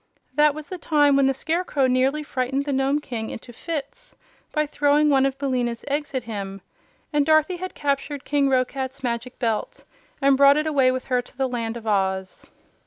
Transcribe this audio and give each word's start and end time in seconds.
That 0.33 0.55
was 0.55 0.65
the 0.65 0.79
time 0.79 1.15
when 1.15 1.27
the 1.27 1.33
Scarecrow 1.35 1.85
nearly 1.85 2.23
frightened 2.23 2.65
the 2.65 2.73
Nome 2.73 3.01
King 3.01 3.29
into 3.29 3.53
fits 3.53 4.15
by 4.51 4.65
throwing 4.65 5.11
one 5.11 5.27
of 5.27 5.37
Billina's 5.37 5.85
eggs 5.87 6.15
at 6.15 6.23
him, 6.23 6.61
and 7.13 7.23
Dorothy 7.23 7.57
had 7.57 7.75
captured 7.75 8.25
King 8.25 8.49
Roquat's 8.49 9.03
Magic 9.03 9.37
Belt 9.37 9.83
and 10.19 10.35
brought 10.35 10.57
it 10.57 10.65
away 10.65 10.89
with 10.91 11.03
her 11.05 11.21
to 11.21 11.37
the 11.37 11.47
Land 11.47 11.77
of 11.77 11.85
Oz. 11.85 12.49